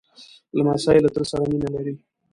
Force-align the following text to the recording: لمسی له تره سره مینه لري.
لمسی 0.57 0.97
له 1.03 1.09
تره 1.15 1.25
سره 1.31 1.43
مینه 1.51 1.69
لري. 1.75 1.93